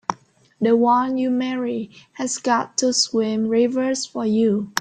[0.59, 4.71] The one you marry has got to swim rivers for you!